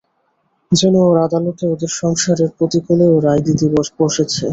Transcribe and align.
যেন 0.71 0.95
ওর 1.03 1.17
আদালতে 1.25 1.63
এদের 1.73 1.91
সংসারের 2.01 2.49
প্রতিকূলে 2.57 3.05
ও 3.09 3.25
রায় 3.25 3.43
দিতে 3.47 3.65
বসেছে। 3.99 4.43